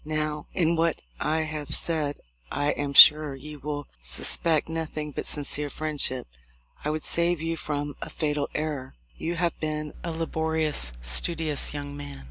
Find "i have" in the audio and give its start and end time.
1.19-1.69